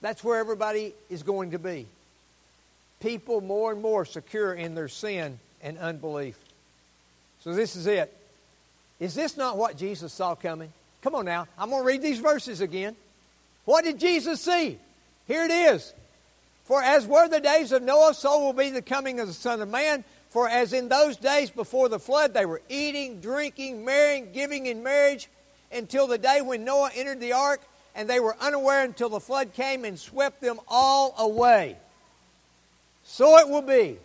[0.00, 1.86] That's where everybody is going to be.
[2.98, 6.36] People more and more secure in their sin and unbelief.
[7.38, 8.12] So, this is it.
[8.98, 10.72] Is this not what Jesus saw coming?
[11.02, 11.46] Come on now.
[11.56, 12.96] I'm going to read these verses again.
[13.64, 14.76] What did Jesus see?
[15.28, 15.92] Here it is.
[16.64, 19.62] For as were the days of Noah, so will be the coming of the Son
[19.62, 20.02] of Man.
[20.36, 24.82] For as in those days before the flood, they were eating, drinking, marrying, giving in
[24.82, 25.30] marriage
[25.72, 27.62] until the day when Noah entered the ark,
[27.94, 31.78] and they were unaware until the flood came and swept them all away.
[33.04, 33.96] So it will be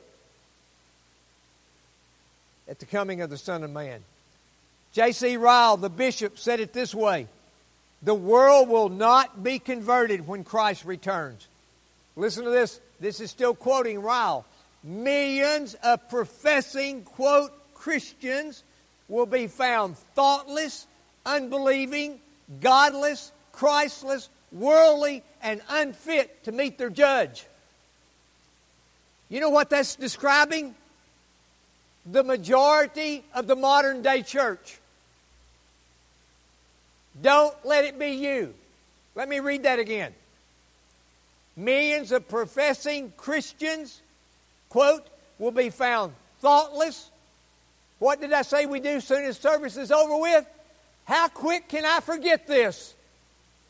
[2.70, 4.00] at the coming of the Son of Man.
[4.94, 5.36] J.C.
[5.36, 7.28] Ryle, the bishop, said it this way
[8.04, 11.46] The world will not be converted when Christ returns.
[12.16, 12.80] Listen to this.
[13.02, 14.46] This is still quoting Ryle.
[14.84, 18.64] Millions of professing, quote, Christians
[19.08, 20.88] will be found thoughtless,
[21.26, 22.20] unbelieving,
[22.62, 27.46] godless, Christless, worldly, and unfit to meet their judge.
[29.30, 30.76] You know what that's describing?
[32.06, 34.80] The majority of the modern day church.
[37.22, 38.54] Don't let it be you.
[39.16, 40.14] Let me read that again.
[41.56, 44.02] Millions of professing Christians,
[44.72, 45.06] quote,
[45.38, 47.12] will be found thoughtless.
[48.00, 50.46] What did I say we do soon as service is over with?
[51.06, 52.96] How quick can I forget this?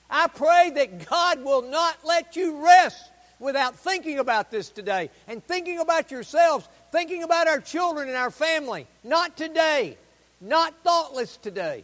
[0.10, 3.04] I pray that God will not let you rest
[3.40, 8.32] without thinking about this today and thinking about yourselves, thinking about our children and our
[8.32, 8.88] family.
[9.04, 9.98] Not today,
[10.40, 11.84] not thoughtless today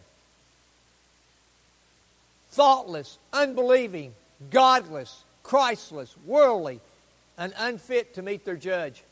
[2.58, 4.14] thoughtless, unbelieving,
[4.50, 6.82] godless, Christless, worldly,
[7.38, 9.04] and unfit to meet their judge.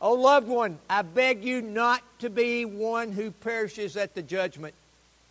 [0.00, 4.74] Oh, loved one, I beg you not to be one who perishes at the judgment.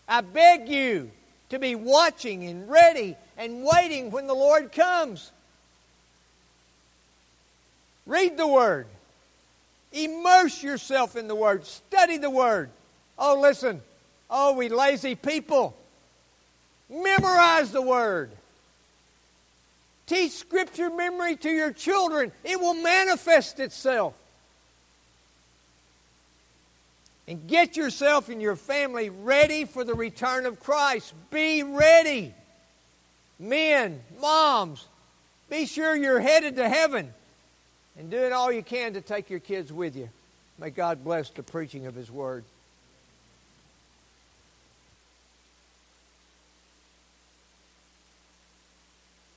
[0.08, 1.10] I beg you
[1.50, 5.32] to be watching and ready and waiting when the Lord comes.
[8.06, 8.88] Read the Word.
[9.92, 11.66] Immerse yourself in the Word.
[11.66, 12.70] Study the Word.
[13.18, 13.82] Oh, listen.
[14.30, 15.76] Oh, we lazy people.
[16.90, 18.32] Memorize the Word.
[20.10, 22.32] Teach Scripture memory to your children.
[22.44, 24.16] It will manifest itself.
[27.28, 31.14] And get yourself and your family ready for the return of Christ.
[31.30, 32.34] Be ready.
[33.38, 34.84] Men, moms,
[35.48, 37.14] be sure you're headed to heaven.
[38.00, 40.10] And doing all you can to take your kids with you.
[40.58, 42.44] May God bless the preaching of His Word.